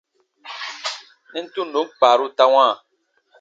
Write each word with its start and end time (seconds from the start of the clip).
Nɛn 1.31 1.45
tundo 1.53 1.79
kpaaru 1.97 2.25
ta 2.37 2.45
wãa. 2.53 2.73